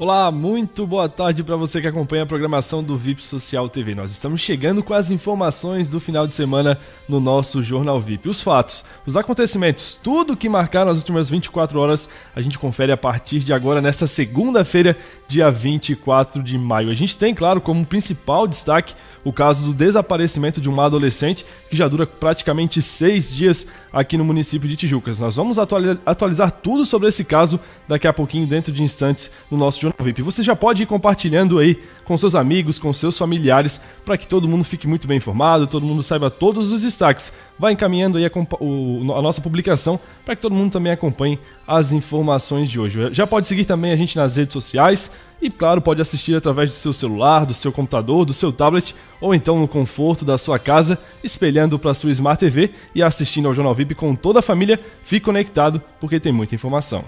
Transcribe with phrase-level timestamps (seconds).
[0.00, 3.96] Olá, muito boa tarde para você que acompanha a programação do VIP Social TV.
[3.96, 6.78] Nós estamos chegando com as informações do final de semana
[7.08, 8.28] no nosso Jornal VIP.
[8.28, 12.96] Os fatos, os acontecimentos, tudo que marcaram as últimas 24 horas, a gente confere a
[12.96, 14.96] partir de agora, nesta segunda-feira,
[15.26, 16.92] dia 24 de maio.
[16.92, 18.94] A gente tem, claro, como principal destaque
[19.24, 24.24] o caso do desaparecimento de uma adolescente que já dura praticamente seis dias aqui no
[24.24, 25.18] município de Tijucas.
[25.18, 29.80] Nós vamos atualizar tudo sobre esse caso daqui a pouquinho, dentro de instantes, no nosso
[29.80, 30.22] Jornal VIP.
[30.22, 34.48] Você já pode ir compartilhando aí com seus amigos, com seus familiares, para que todo
[34.48, 37.32] mundo fique muito bem informado, todo mundo saiba todos os destaques.
[37.58, 42.70] Vai encaminhando aí a, a nossa publicação para que todo mundo também acompanhe as informações
[42.70, 43.12] de hoje.
[43.12, 45.10] Já pode seguir também a gente nas redes sociais
[45.40, 49.34] e, claro, pode assistir através do seu celular, do seu computador, do seu tablet ou
[49.34, 53.74] então no conforto da sua casa, espelhando para sua Smart TV e assistindo ao Jornal
[53.74, 54.80] VIP com toda a família.
[55.02, 57.04] Fique conectado porque tem muita informação.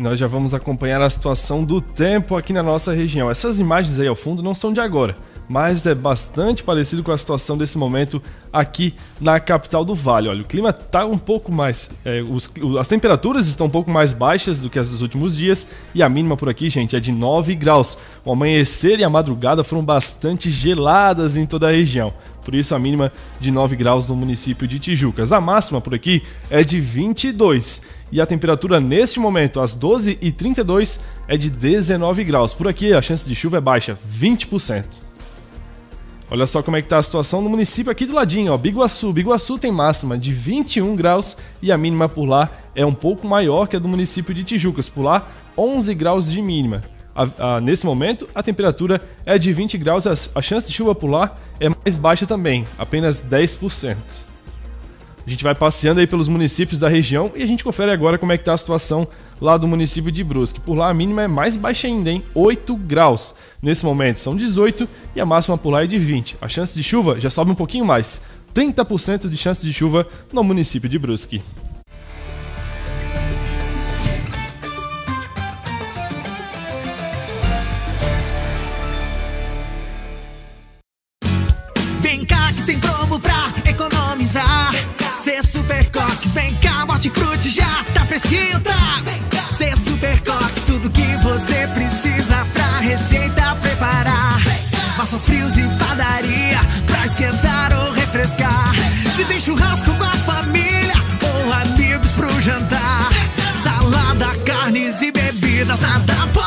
[0.00, 3.30] E nós já vamos acompanhar a situação do tempo aqui na nossa região.
[3.30, 5.14] Essas imagens aí ao fundo não são de agora,
[5.46, 10.30] mas é bastante parecido com a situação desse momento aqui na capital do Vale.
[10.30, 11.90] Olha, o clima está um pouco mais.
[12.02, 15.66] É, os, as temperaturas estão um pouco mais baixas do que as dos últimos dias
[15.94, 17.98] e a mínima por aqui, gente, é de 9 graus.
[18.24, 22.10] O amanhecer e a madrugada foram bastante geladas em toda a região.
[22.42, 25.30] Por isso, a mínima de 9 graus no município de Tijucas.
[25.30, 27.82] A máxima por aqui é de 22
[28.12, 32.54] e a temperatura neste momento, às 12h32, é de 19 graus.
[32.54, 34.84] Por aqui a chance de chuva é baixa, 20%.
[36.32, 39.12] Olha só como é que está a situação no município aqui do ladinho, ó, Biguaçu.
[39.12, 43.66] Biguaçu tem máxima de 21 graus e a mínima por lá é um pouco maior
[43.66, 44.88] que a do município de Tijucas.
[44.88, 46.82] Por lá, 11 graus de mínima.
[47.12, 50.94] A, a, nesse momento, a temperatura é de 20 graus, a, a chance de chuva
[50.94, 53.96] por lá é mais baixa também, apenas 10%.
[55.30, 58.32] A gente vai passeando aí pelos municípios da região e a gente confere agora como
[58.32, 59.06] é que tá a situação
[59.40, 60.58] lá do município de Brusque.
[60.58, 62.24] Por lá a mínima é mais baixa ainda, hein?
[62.34, 63.32] 8 graus.
[63.62, 66.36] Nesse momento são 18 e a máxima por lá é de 20.
[66.40, 68.20] A chance de chuva já sobe um pouquinho mais.
[68.52, 71.40] 30% de chance de chuva no município de Brusque.
[88.30, 89.02] Fresquinho, tá?
[89.50, 94.40] Cê super coque, tudo que você precisa pra receita preparar.
[94.96, 98.72] Massas frios e padaria pra esquentar ou refrescar.
[99.16, 103.10] Se tem churrasco com a família ou amigos pro jantar.
[103.62, 106.39] Salada, carnes e bebidas, nada pode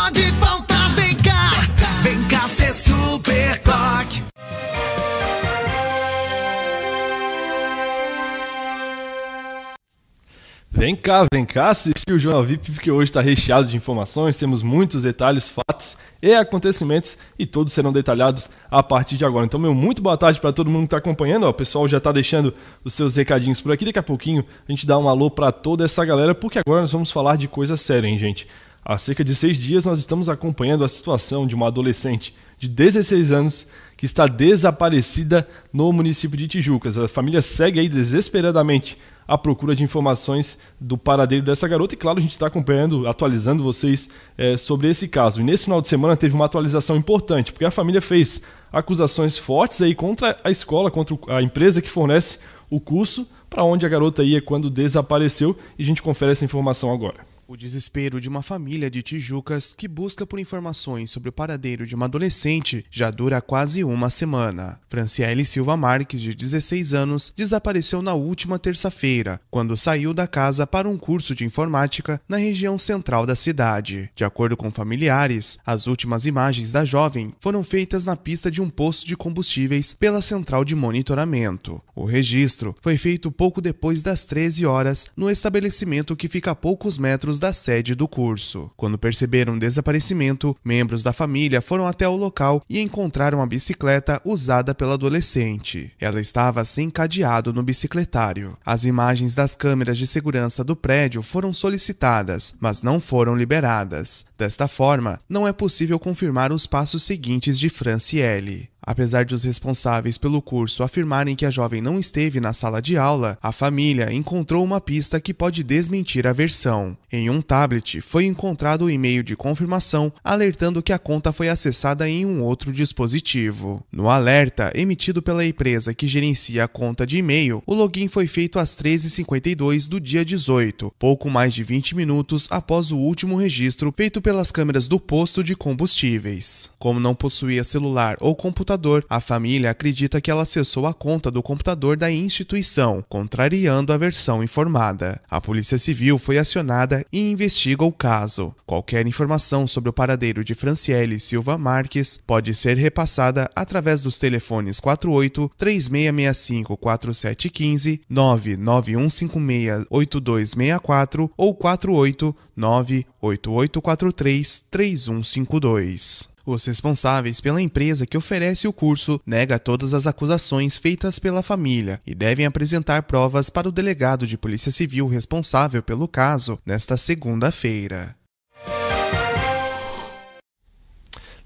[10.84, 14.62] Vem cá, vem cá assistir o Jornal VIP, porque hoje está recheado de informações, temos
[14.62, 19.46] muitos detalhes, fatos e acontecimentos e todos serão detalhados a partir de agora.
[19.46, 21.44] Então, meu, muito boa tarde para todo mundo que está acompanhando.
[21.44, 23.86] Ó, o pessoal já está deixando os seus recadinhos por aqui.
[23.86, 26.92] Daqui a pouquinho a gente dá um alô para toda essa galera, porque agora nós
[26.92, 28.46] vamos falar de coisa séria, hein, gente?
[28.84, 33.32] Há cerca de seis dias nós estamos acompanhando a situação de uma adolescente de 16
[33.32, 36.98] anos que está desaparecida no município de Tijucas.
[36.98, 38.98] A família segue aí desesperadamente
[39.28, 41.94] à procura de informações do paradeiro dessa garota.
[41.94, 45.42] E claro, a gente está acompanhando, atualizando vocês é, sobre esse caso.
[45.42, 48.42] E nesse final de semana teve uma atualização importante, porque a família fez
[48.72, 52.40] acusações fortes aí contra a escola, contra a empresa que fornece
[52.70, 55.58] o curso, para onde a garota ia quando desapareceu.
[55.78, 57.33] E a gente confere essa informação agora.
[57.54, 61.94] O desespero de uma família de Tijucas que busca por informações sobre o paradeiro de
[61.94, 64.80] uma adolescente já dura quase uma semana.
[64.90, 70.90] Franciele Silva Marques, de 16 anos, desapareceu na última terça-feira, quando saiu da casa para
[70.90, 74.10] um curso de informática na região central da cidade.
[74.16, 78.70] De acordo com familiares, as últimas imagens da jovem foram feitas na pista de um
[78.70, 81.80] posto de combustíveis pela central de monitoramento.
[81.96, 86.98] O registro foi feito pouco depois das 13 horas no estabelecimento que fica a poucos
[86.98, 88.72] metros da sede do curso.
[88.78, 94.22] Quando perceberam o desaparecimento, membros da família foram até o local e encontraram a bicicleta
[94.24, 95.92] usada pela adolescente.
[96.00, 98.58] Ela estava sem cadeado no bicicletário.
[98.66, 104.26] As imagens das câmeras de segurança do prédio foram solicitadas, mas não foram liberadas.
[104.38, 108.73] Desta forma, não é possível confirmar os passos seguintes de Franciele.
[108.86, 112.98] Apesar de os responsáveis pelo curso afirmarem que a jovem não esteve na sala de
[112.98, 116.98] aula, a família encontrou uma pista que pode desmentir a versão.
[117.12, 122.08] Em um tablet foi encontrado o e-mail de confirmação alertando que a conta foi acessada
[122.10, 123.84] em um outro dispositivo.
[123.92, 128.60] No alerta emitido pela empresa que gerencia a conta de e-mail, o login foi feito
[128.60, 134.22] às 13h52 do dia 18, pouco mais de 20 minutos após o último registro feito
[134.22, 136.70] pelas câmeras do posto de combustíveis.
[136.78, 139.06] Como não possuía celular ou computador, computador.
[139.10, 144.44] A família acredita que ela acessou a conta do computador da instituição, contrariando a versão
[144.44, 145.22] informada.
[145.30, 148.56] A Polícia Civil foi acionada e investiga o caso.
[148.66, 154.80] Qualquer informação sobre o paradeiro de Franciele Silva Marques pode ser repassada através dos telefones
[154.80, 166.33] 48 3665 4715, 99156 8264 ou 48 98843 3152.
[166.46, 172.02] Os responsáveis pela empresa que oferece o curso nega todas as acusações feitas pela família
[172.06, 178.14] e devem apresentar provas para o delegado de Polícia Civil responsável pelo caso nesta segunda-feira.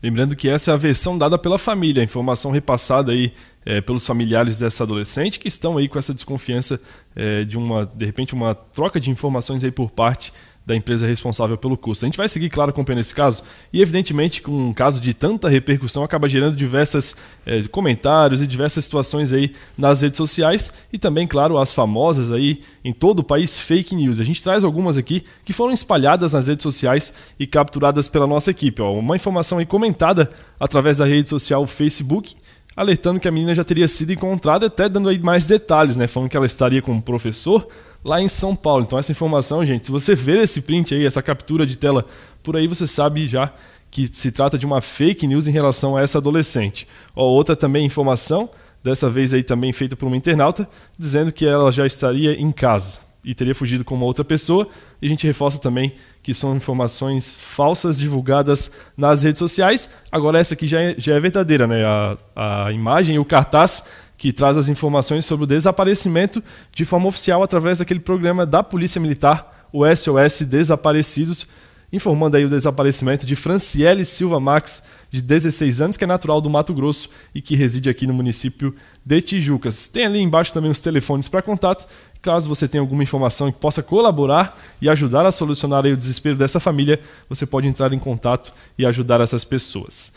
[0.01, 3.33] Lembrando que essa é a versão dada pela família, a informação repassada aí
[3.65, 6.79] é, pelos familiares dessa adolescente que estão aí com essa desconfiança
[7.15, 10.31] é, de uma, de repente, uma troca de informações aí por parte
[10.67, 12.03] da empresa responsável pelo custo.
[12.03, 13.41] A gente vai seguir, claro, acompanhando esse caso
[13.71, 17.15] e, evidentemente, com um caso de tanta repercussão, acaba gerando diversos
[17.45, 22.59] é, comentários e diversas situações aí nas redes sociais e também, claro, as famosas aí
[22.83, 24.19] em todo o país fake news.
[24.19, 28.51] A gente traz algumas aqui que foram espalhadas nas redes sociais e capturadas pela nossa
[28.51, 28.81] equipe.
[28.81, 30.29] Ó, uma informação aí comentada
[30.59, 32.35] através da rede social Facebook
[32.75, 36.05] alertando que a menina já teria sido encontrada, até dando aí mais detalhes, né?
[36.05, 37.67] Falando que ela estaria com um professor
[38.03, 38.83] lá em São Paulo.
[38.83, 42.05] Então essa informação, gente, se você ver esse print aí, essa captura de tela
[42.43, 43.51] por aí, você sabe já
[43.89, 46.87] que se trata de uma fake news em relação a essa adolescente.
[47.15, 48.49] Ó, outra também informação,
[48.83, 50.67] dessa vez aí também feita por uma internauta,
[50.97, 54.67] dizendo que ela já estaria em casa e teria fugido com uma outra pessoa.
[55.01, 59.89] E a gente reforça também que são informações falsas divulgadas nas redes sociais.
[60.11, 61.83] Agora essa aqui já é, já é verdadeira, né?
[61.85, 63.83] A, a imagem e o cartaz
[64.17, 66.43] que traz as informações sobre o desaparecimento
[66.73, 71.47] de forma oficial através daquele programa da Polícia Militar, o SOS Desaparecidos,
[71.91, 76.49] informando aí o desaparecimento de Franciele Silva Max, de 16 anos, que é natural do
[76.49, 78.75] Mato Grosso e que reside aqui no município
[79.05, 79.87] de Tijucas.
[79.87, 81.87] Tem ali embaixo também os telefones para contato.
[82.21, 86.59] Caso você tenha alguma informação que possa colaborar e ajudar a solucionar o desespero dessa
[86.59, 86.99] família,
[87.29, 90.11] você pode entrar em contato e ajudar essas pessoas.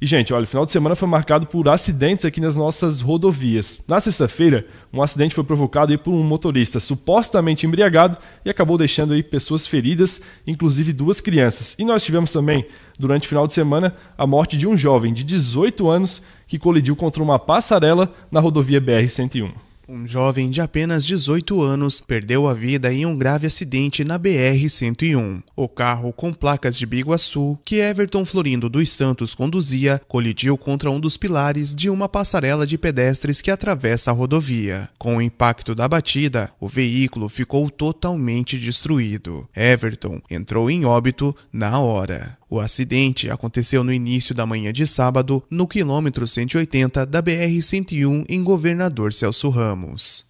[0.00, 3.82] E, gente, olha, o final de semana foi marcado por acidentes aqui nas nossas rodovias.
[3.86, 9.22] Na sexta-feira, um acidente foi provocado por um motorista supostamente embriagado e acabou deixando aí
[9.22, 11.74] pessoas feridas, inclusive duas crianças.
[11.78, 12.66] E nós tivemos também,
[12.98, 16.96] durante o final de semana, a morte de um jovem de 18 anos que colidiu
[16.96, 19.73] contra uma passarela na rodovia BR-101.
[19.88, 25.42] Um jovem de apenas 18 anos perdeu a vida em um grave acidente na BR-101.
[25.54, 30.98] O carro com placas de Biguaçu, que Everton Florindo dos Santos conduzia, colidiu contra um
[30.98, 34.88] dos pilares de uma passarela de pedestres que atravessa a rodovia.
[34.98, 39.46] Com o impacto da batida, o veículo ficou totalmente destruído.
[39.54, 42.38] Everton entrou em óbito na hora.
[42.48, 48.42] O acidente aconteceu no início da manhã de sábado, no quilômetro 180 da BR-101 em
[48.42, 50.26] Governador Celso Ramos.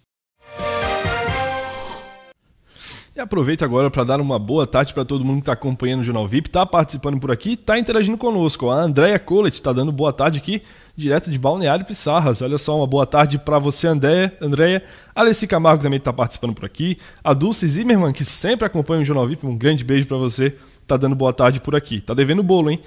[3.15, 6.03] E aproveita agora para dar uma boa tarde para todo mundo que está acompanhando o
[6.03, 8.69] Jornal VIP, está participando por aqui, está interagindo conosco.
[8.69, 10.61] A Andréia Colet está dando boa tarde aqui,
[10.97, 12.41] direto de Balneário Pissarras.
[12.41, 14.35] Olha só, uma boa tarde para você, Andréia.
[14.41, 14.83] Andréia.
[15.15, 16.97] Alessi Camargo também está participando por aqui.
[17.23, 20.53] A Dulce Zimmermann, que sempre acompanha o Jornal VIP, um grande beijo para você
[20.87, 22.01] tá dando boa tarde por aqui.
[22.01, 22.81] Tá devendo bolo, hein?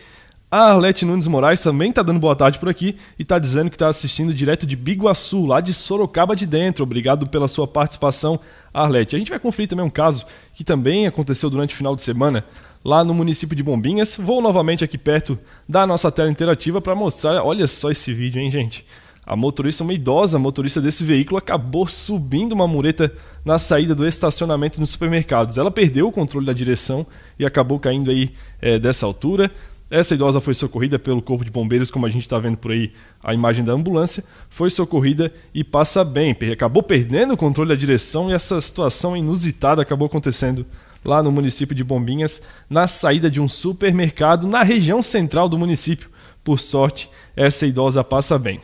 [0.50, 3.76] A Arlete Nunes Moraes também tá dando boa tarde por aqui e tá dizendo que
[3.76, 6.82] tá assistindo direto de Biguaçu, lá de Sorocaba de dentro.
[6.82, 8.40] Obrigado pela sua participação,
[8.72, 9.14] Arlete.
[9.14, 10.24] A gente vai conferir também um caso
[10.54, 12.46] que também aconteceu durante o final de semana
[12.82, 14.16] lá no município de Bombinhas.
[14.16, 15.38] Vou novamente aqui perto
[15.68, 17.42] da nossa tela interativa para mostrar.
[17.44, 18.86] Olha só esse vídeo, hein, gente?
[19.28, 23.12] A motorista, uma idosa motorista desse veículo, acabou subindo uma mureta
[23.44, 25.58] na saída do estacionamento nos supermercados.
[25.58, 27.06] Ela perdeu o controle da direção
[27.38, 29.50] e acabou caindo aí é, dessa altura.
[29.90, 32.90] Essa idosa foi socorrida pelo Corpo de Bombeiros, como a gente está vendo por aí
[33.22, 34.24] a imagem da ambulância.
[34.48, 36.34] Foi socorrida e passa bem.
[36.50, 40.64] Acabou perdendo o controle da direção e essa situação inusitada acabou acontecendo
[41.04, 46.08] lá no município de Bombinhas, na saída de um supermercado na região central do município.
[46.42, 48.58] Por sorte, essa idosa passa bem.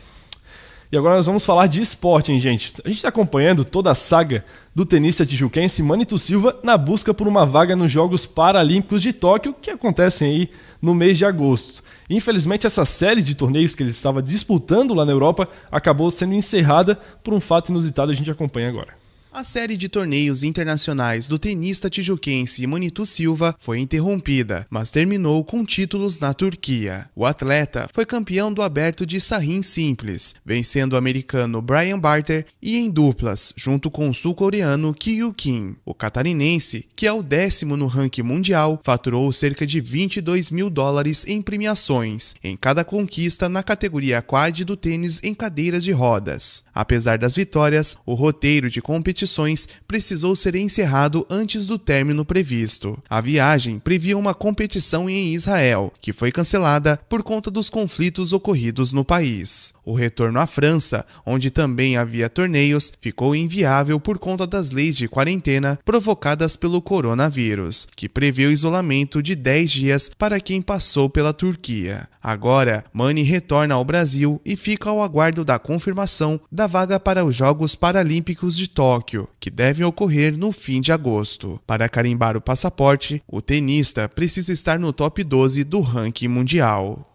[0.94, 2.72] E agora nós vamos falar de esporte, hein, gente?
[2.84, 7.26] A gente está acompanhando toda a saga do tenista tijuquense Manito Silva na busca por
[7.26, 11.82] uma vaga nos Jogos Paralímpicos de Tóquio, que acontecem aí no mês de agosto.
[12.08, 16.94] Infelizmente, essa série de torneios que ele estava disputando lá na Europa acabou sendo encerrada
[17.24, 19.03] por um fato inusitado, a gente acompanha agora.
[19.34, 25.64] A série de torneios internacionais do tenista tijuquense Manitu Silva foi interrompida, mas terminou com
[25.64, 27.10] títulos na Turquia.
[27.16, 32.76] O atleta foi campeão do aberto de Sahin Simples, vencendo o americano Brian Barter e
[32.76, 35.74] em duplas, junto com o sul-coreano Kyu Kim.
[35.84, 41.24] O catarinense, que é o décimo no ranking mundial, faturou cerca de 22 mil dólares
[41.26, 46.62] em premiações, em cada conquista na categoria quad do tênis em cadeiras de rodas.
[46.72, 53.02] Apesar das vitórias, o roteiro de competição competições precisou ser encerrado antes do término previsto.
[53.08, 58.92] A viagem previa uma competição em Israel, que foi cancelada por conta dos conflitos ocorridos
[58.92, 59.73] no país.
[59.84, 65.08] O retorno à França, onde também havia torneios, ficou inviável por conta das leis de
[65.08, 71.32] quarentena provocadas pelo coronavírus, que prevê o isolamento de 10 dias para quem passou pela
[71.32, 72.08] Turquia.
[72.22, 77.36] Agora, Mani retorna ao Brasil e fica ao aguardo da confirmação da vaga para os
[77.36, 81.60] Jogos Paralímpicos de Tóquio que devem ocorrer no fim de agosto.
[81.66, 87.14] Para carimbar o passaporte, o tenista precisa estar no top 12 do ranking mundial.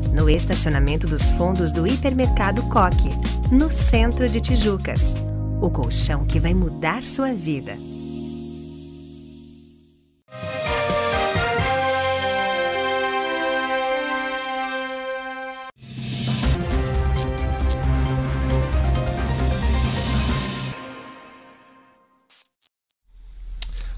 [0.13, 3.09] No estacionamento dos fundos do Hipermercado Coque,
[3.49, 5.15] no centro de Tijucas.
[5.61, 7.77] O colchão que vai mudar sua vida.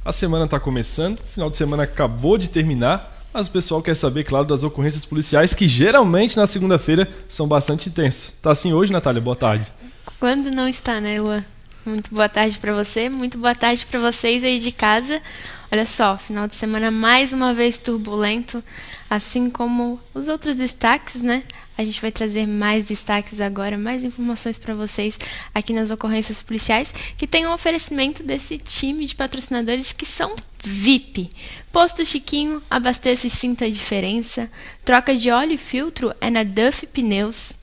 [0.05, 3.95] A semana está começando, o final de semana acabou de terminar, mas o pessoal quer
[3.95, 8.31] saber, claro, das ocorrências policiais que geralmente na segunda-feira são bastante intensos.
[8.41, 9.19] Tá assim hoje, Natália?
[9.21, 9.65] Boa tarde.
[10.19, 11.43] Quando não está, né, Luan?
[11.85, 15.21] Muito boa tarde para você, muito boa tarde para vocês aí de casa.
[15.69, 18.63] Olha só, final de semana mais uma vez turbulento,
[19.09, 21.43] assim como os outros destaques, né?
[21.77, 25.19] A gente vai trazer mais destaques agora, mais informações para vocês
[25.53, 31.29] aqui nas ocorrências policiais, que tem um oferecimento desse time de patrocinadores que são VIP.
[31.71, 34.49] Posto Chiquinho, abasteça e sinta a diferença.
[34.85, 37.53] Troca de óleo e filtro é na Duff Pneus.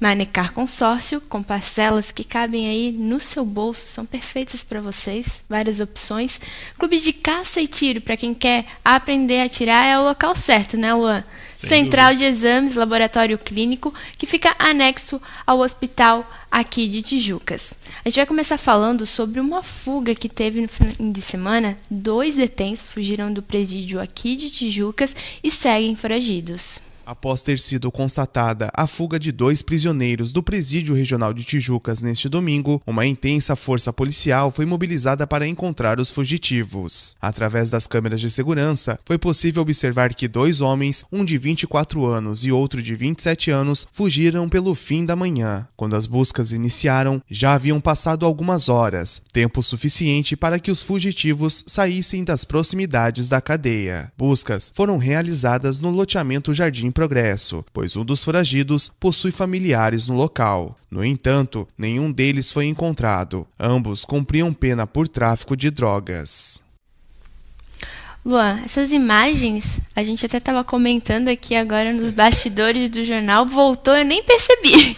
[0.00, 5.78] Manecar Consórcio, com parcelas que cabem aí no seu bolso, são perfeitas para vocês, várias
[5.78, 6.40] opções.
[6.78, 10.78] Clube de caça e tiro, para quem quer aprender a tirar, é o local certo,
[10.78, 11.22] né, Luan?
[11.52, 12.30] Sem Central dúvida.
[12.30, 17.74] de Exames, Laboratório Clínico, que fica anexo ao hospital aqui de Tijucas.
[18.02, 21.76] A gente vai começar falando sobre uma fuga que teve no fim de semana.
[21.90, 25.14] Dois detentos fugiram do presídio aqui de Tijucas
[25.44, 26.80] e seguem foragidos.
[27.10, 32.28] Após ter sido constatada a fuga de dois prisioneiros do Presídio Regional de Tijucas neste
[32.28, 37.16] domingo, uma intensa força policial foi mobilizada para encontrar os fugitivos.
[37.20, 42.44] Através das câmeras de segurança, foi possível observar que dois homens, um de 24 anos
[42.44, 45.66] e outro de 27 anos, fugiram pelo fim da manhã.
[45.76, 51.64] Quando as buscas iniciaram, já haviam passado algumas horas, tempo suficiente para que os fugitivos
[51.66, 54.12] saíssem das proximidades da cadeia.
[54.16, 60.76] Buscas foram realizadas no loteamento Jardim progresso, pois um dos foragidos possui familiares no local.
[60.90, 63.46] No entanto, nenhum deles foi encontrado.
[63.58, 66.60] Ambos cumpriam pena por tráfico de drogas.
[68.22, 73.96] Luan, essas imagens, a gente até estava comentando aqui agora nos bastidores do jornal, voltou,
[73.96, 74.94] eu nem percebi.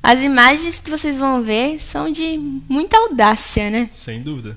[0.00, 2.38] As imagens que vocês vão ver são de
[2.68, 3.90] muita audácia, né?
[3.90, 4.56] Sem dúvida.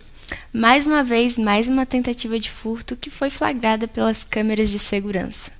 [0.54, 5.57] Mais uma vez, mais uma tentativa de furto que foi flagrada pelas câmeras de segurança.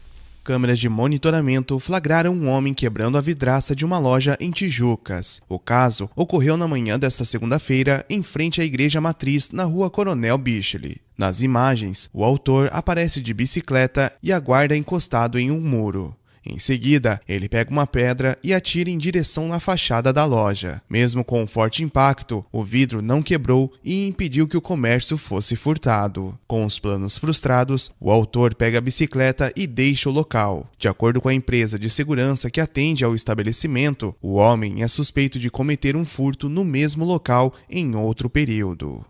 [0.48, 5.42] Câmeras de monitoramento flagraram um homem quebrando a vidraça de uma loja em Tijucas.
[5.50, 10.38] O caso ocorreu na manhã desta segunda-feira, em frente à Igreja Matriz, na rua Coronel
[10.38, 11.02] Bicheli.
[11.18, 16.16] Nas imagens, o autor aparece de bicicleta e aguarda encostado em um muro.
[16.50, 20.82] Em seguida, ele pega uma pedra e atira em direção à fachada da loja.
[20.90, 25.56] Mesmo com um forte impacto, o vidro não quebrou e impediu que o comércio fosse
[25.58, 26.38] furtado.
[26.48, 30.70] Com os planos frustrados, o autor pega a bicicleta e deixa o local.
[30.80, 35.38] De acordo com a empresa de segurança que atende ao estabelecimento, o homem é suspeito
[35.38, 39.06] de cometer um furto no mesmo local em outro período.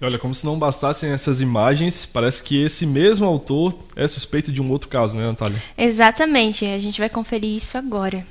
[0.00, 4.62] Olha, como se não bastassem essas imagens, parece que esse mesmo autor é suspeito de
[4.62, 5.60] um outro caso, né, Natália?
[5.76, 8.24] Exatamente, a gente vai conferir isso agora.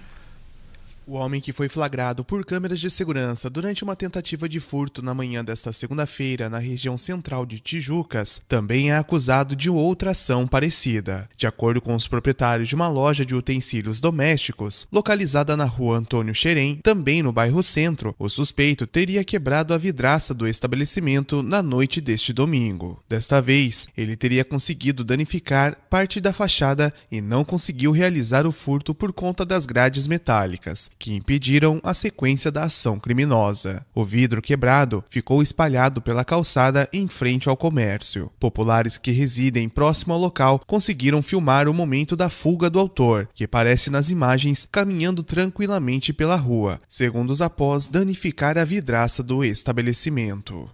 [1.09, 5.13] O homem que foi flagrado por câmeras de segurança durante uma tentativa de furto na
[5.13, 11.29] manhã desta segunda-feira na região central de Tijucas também é acusado de outra ação parecida.
[11.37, 16.35] De acordo com os proprietários de uma loja de utensílios domésticos, localizada na rua Antônio
[16.35, 22.01] Xerém, também no bairro Centro, o suspeito teria quebrado a vidraça do estabelecimento na noite
[22.01, 23.01] deste domingo.
[23.07, 28.93] Desta vez, ele teria conseguido danificar parte da fachada e não conseguiu realizar o furto
[28.93, 33.85] por conta das grades metálicas que impediram a sequência da ação criminosa.
[33.93, 38.31] O vidro quebrado ficou espalhado pela calçada em frente ao comércio.
[38.39, 43.43] Populares que residem próximo ao local conseguiram filmar o momento da fuga do autor, que
[43.43, 50.69] aparece nas imagens caminhando tranquilamente pela rua, segundos após danificar a vidraça do estabelecimento.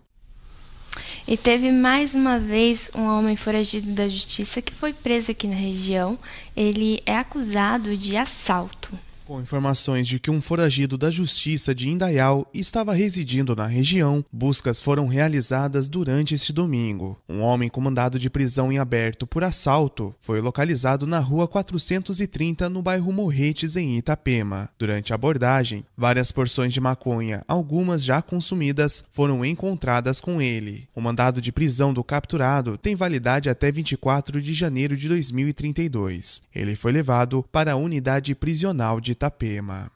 [1.28, 5.56] E teve mais uma vez um homem foragido da justiça que foi preso aqui na
[5.56, 6.20] região.
[6.56, 8.92] Ele é acusado de assalto.
[9.26, 14.82] Com informações de que um foragido da Justiça de Indaial estava residindo na região, buscas
[14.82, 17.18] foram realizadas durante este domingo.
[17.30, 22.70] Um homem com mandado de prisão em aberto por assalto foi localizado na rua 430,
[22.70, 24.70] no bairro Morretes, em Itapema.
[24.78, 30.86] Durante a abordagem, várias porções de maconha, algumas já consumidas, foram encontradas com ele.
[30.94, 36.44] O mandado de prisão do capturado tem validade até 24 de janeiro de 2032.
[36.54, 39.92] Ele foi levado para a unidade prisional de Itapema.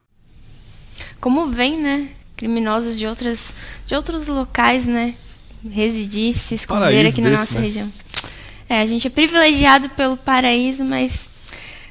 [1.19, 2.09] Como vem, né?
[2.35, 3.53] Criminosos de outras
[3.85, 5.15] de outros locais, né?
[5.69, 7.65] Residir, se esconder Paraíso aqui na desse, nossa né?
[7.65, 7.93] região.
[8.69, 11.29] É, a gente é privilegiado pelo paraíso, mas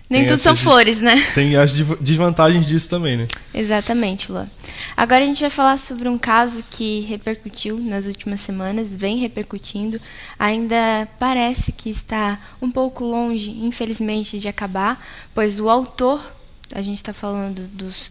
[0.09, 1.16] nem Tem tudo são flores, né?
[1.35, 3.26] Tem as desvantagens disso também, né?
[3.52, 4.49] Exatamente, Luan.
[4.97, 10.00] Agora a gente vai falar sobre um caso que repercutiu nas últimas semanas, vem repercutindo.
[10.38, 16.36] Ainda parece que está um pouco longe, infelizmente, de acabar, pois o autor,
[16.74, 18.09] a gente está falando dos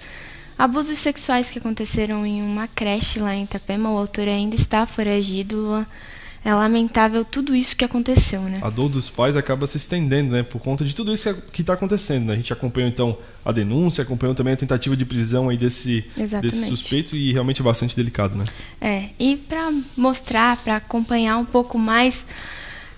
[0.58, 5.86] abusos sexuais que aconteceram em uma creche lá em Itapema, o autor ainda está foragido.
[6.44, 8.60] É lamentável tudo isso que aconteceu, né?
[8.62, 10.44] A dor dos pais acaba se estendendo, né?
[10.44, 12.28] Por conta de tudo isso que está acontecendo.
[12.28, 12.34] Né?
[12.34, 16.56] A gente acompanhou então a denúncia, acompanhou também a tentativa de prisão aí desse, Exatamente.
[16.56, 18.46] desse suspeito e realmente é bastante delicado, né?
[18.80, 22.24] É, e para mostrar, para acompanhar um pouco mais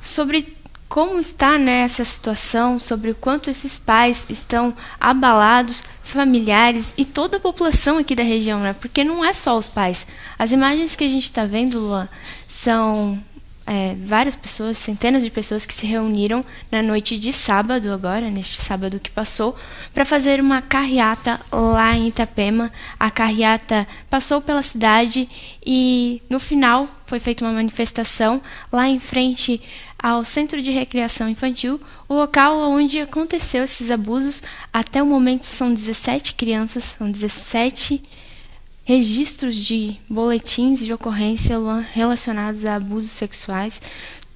[0.02, 0.57] sobre
[0.90, 7.38] como está né, essa situação, sobre o quanto esses pais estão abalados, familiares e toda
[7.38, 8.74] a população aqui da região, né?
[8.74, 10.08] Porque não é só os pais.
[10.40, 12.08] As imagens que a gente está vendo, Luan,
[12.48, 13.22] são
[13.68, 18.62] é, várias pessoas, centenas de pessoas que se reuniram na noite de sábado, agora, neste
[18.62, 19.58] sábado que passou,
[19.94, 22.72] para fazer uma carreata lá em Itapema.
[22.98, 25.30] A carreata passou pela cidade
[25.66, 29.62] e no final foi feita uma manifestação lá em frente
[30.00, 34.44] ao Centro de Recreação Infantil, o local onde aconteceu esses abusos.
[34.72, 38.04] Até o momento são 17 crianças, são 17
[38.84, 41.58] registros de boletins de ocorrência
[41.92, 43.82] relacionados a abusos sexuais.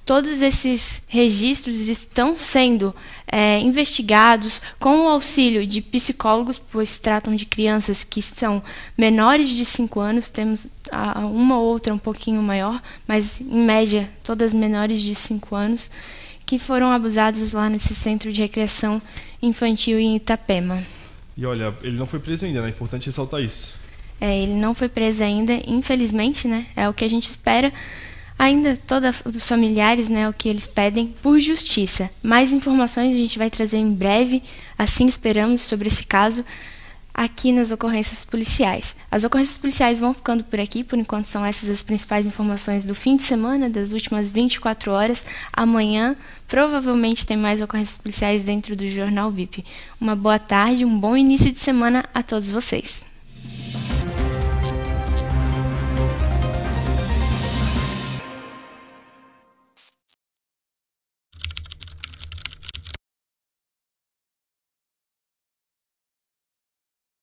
[0.04, 2.94] Todos esses registros estão sendo
[3.26, 8.60] é, investigados com o auxílio de psicólogos, pois tratam de crianças que são
[8.98, 10.28] menores de 5 anos.
[10.28, 10.66] Temos
[11.32, 15.88] uma ou outra um pouquinho maior, mas em média todas menores de 5 anos,
[16.44, 19.00] que foram abusadas lá nesse centro de recreação
[19.40, 20.82] infantil em Itapema.
[21.36, 22.66] E olha, ele não foi preso ainda, né?
[22.66, 23.74] É importante ressaltar isso.
[24.20, 26.66] É, ele não foi preso ainda, infelizmente, né?
[26.76, 27.72] É o que a gente espera.
[28.42, 32.10] Ainda todos os familiares, né, o que eles pedem por justiça.
[32.20, 34.42] Mais informações a gente vai trazer em breve,
[34.76, 36.44] assim esperamos sobre esse caso
[37.14, 38.96] aqui nas ocorrências policiais.
[39.08, 42.96] As ocorrências policiais vão ficando por aqui, por enquanto são essas as principais informações do
[42.96, 45.24] fim de semana, das últimas 24 horas.
[45.52, 46.16] Amanhã
[46.48, 49.64] provavelmente tem mais ocorrências policiais dentro do Jornal VIP.
[50.00, 53.11] Uma boa tarde, um bom início de semana a todos vocês.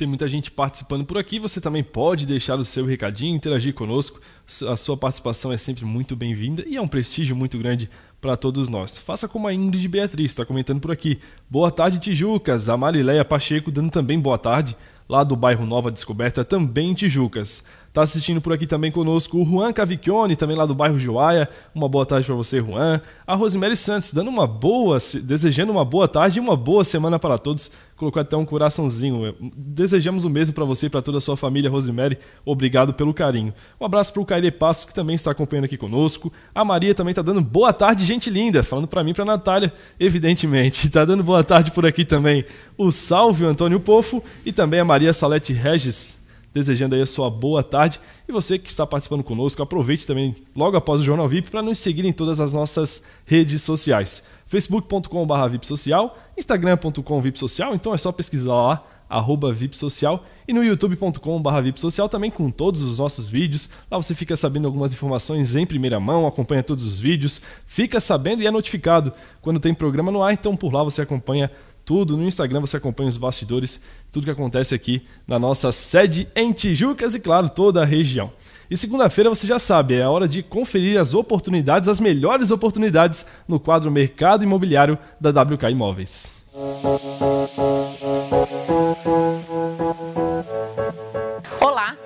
[0.00, 1.38] Tem muita gente participando por aqui.
[1.38, 4.18] Você também pode deixar o seu recadinho, interagir conosco.
[4.66, 8.70] A sua participação é sempre muito bem-vinda e é um prestígio muito grande para todos
[8.70, 8.96] nós.
[8.96, 11.18] Faça como a Ingrid Beatriz, está comentando por aqui.
[11.50, 12.70] Boa tarde, Tijucas.
[12.70, 14.74] A Marileia Pacheco dando também boa tarde,
[15.06, 17.62] lá do bairro Nova Descoberta, também Tijucas.
[17.92, 21.48] Tá assistindo por aqui também conosco o Juan Cavicchione, também lá do bairro Joaia.
[21.74, 23.00] Uma boa tarde para você, Juan.
[23.26, 27.36] A Rosemary Santos, dando uma boa, desejando uma boa tarde e uma boa semana para
[27.36, 27.72] todos.
[28.00, 29.34] Colocou até um coraçãozinho.
[29.54, 32.16] Desejamos o mesmo para você e para toda a sua família, Rosemary.
[32.46, 33.52] Obrigado pelo carinho.
[33.78, 36.32] Um abraço para o Caire Passos, que também está acompanhando aqui conosco.
[36.54, 38.62] A Maria também está dando boa tarde, gente linda.
[38.62, 40.86] Falando para mim e para Natália, evidentemente.
[40.86, 42.42] Está dando boa tarde por aqui também
[42.78, 46.18] o Salve, o Antônio Pofo e também a Maria Salete Regis
[46.52, 48.00] desejando aí a sua boa tarde.
[48.28, 51.78] E você que está participando conosco, aproveite também logo após o Jornal VIP para nos
[51.78, 54.24] seguir em todas as nossas redes sociais.
[54.50, 62.08] facebook.com.br vipsocial, instagram.com vipsocial, então é só pesquisar lá, arroba vipsocial, e no youtube.com.br vipsocial
[62.08, 63.70] também com todos os nossos vídeos.
[63.88, 68.42] Lá você fica sabendo algumas informações em primeira mão, acompanha todos os vídeos, fica sabendo
[68.42, 71.48] e é notificado quando tem programa no ar, então por lá você acompanha
[71.84, 72.16] tudo.
[72.16, 77.14] No Instagram você acompanha os bastidores, tudo que acontece aqui na nossa sede em Tijucas
[77.14, 78.32] e, claro, toda a região.
[78.70, 83.26] E segunda-feira você já sabe, é a hora de conferir as oportunidades, as melhores oportunidades
[83.48, 86.40] no quadro Mercado Imobiliário da WK Imóveis.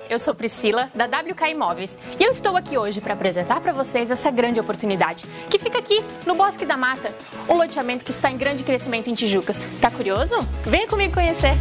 [0.07, 4.09] Eu sou Priscila, da WK Imóveis, e eu estou aqui hoje para apresentar para vocês
[4.09, 7.13] essa grande oportunidade, que fica aqui no Bosque da Mata,
[7.49, 9.65] um loteamento que está em grande crescimento em Tijucas.
[9.81, 10.37] Tá curioso?
[10.65, 11.55] Venha comigo conhecer!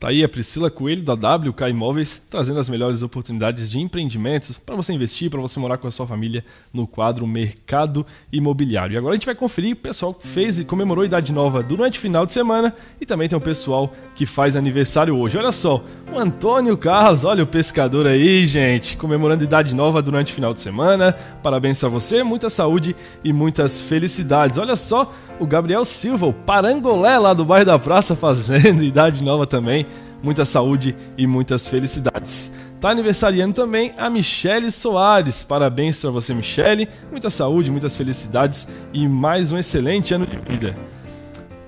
[0.00, 4.74] Tá aí a Priscila Coelho da WK Imóveis trazendo as melhores oportunidades de empreendimentos para
[4.74, 8.94] você investir, para você morar com a sua família no quadro Mercado Imobiliário.
[8.94, 11.62] E agora a gente vai conferir o pessoal que fez e comemorou a idade nova
[11.62, 15.36] durante o final de semana e também tem o pessoal que faz aniversário hoje.
[15.36, 20.34] Olha só, o Antônio Carlos, olha o pescador aí, gente, comemorando idade nova durante o
[20.34, 21.12] final de semana.
[21.42, 24.56] Parabéns a você, muita saúde e muitas felicidades.
[24.56, 29.46] Olha só, o Gabriel Silva, o parangolé lá do bairro da Praça, fazendo idade nova
[29.46, 29.86] também.
[30.22, 32.52] Muita saúde e muitas felicidades.
[32.80, 35.42] Tá aniversariando também a Michele Soares.
[35.42, 36.88] Parabéns para você, Michele.
[37.10, 40.76] Muita saúde, muitas felicidades e mais um excelente ano de vida.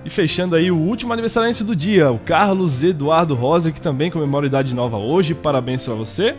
[0.05, 4.45] E fechando aí o último aniversariante do dia, o Carlos Eduardo Rosa, que também comemora
[4.45, 5.33] idade nova hoje.
[5.33, 6.35] Parabéns para você.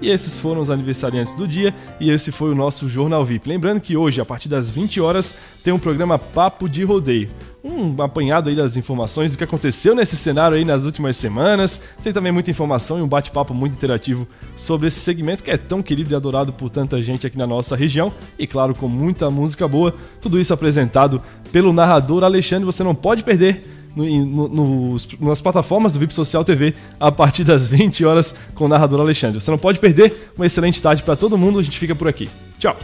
[0.00, 3.48] E esses foram os aniversariantes do dia e esse foi o nosso Jornal VIP.
[3.48, 7.30] Lembrando que hoje, a partir das 20 horas, tem um programa Papo de Rodeio.
[7.64, 11.80] Um apanhado aí das informações do que aconteceu nesse cenário aí nas últimas semanas.
[12.02, 15.80] Tem também muita informação e um bate-papo muito interativo sobre esse segmento que é tão
[15.80, 18.12] querido e adorado por tanta gente aqui na nossa região.
[18.36, 19.94] E claro, com muita música boa.
[20.20, 21.22] Tudo isso apresentado
[21.52, 22.64] pelo narrador Alexandre.
[22.66, 23.62] Você não pode perder
[23.94, 28.68] no, no, nas plataformas do VIP Social TV a partir das 20 horas com o
[28.68, 29.40] narrador Alexandre.
[29.40, 30.32] Você não pode perder.
[30.36, 31.60] Uma excelente tarde para todo mundo.
[31.60, 32.28] A gente fica por aqui.
[32.58, 32.76] Tchau.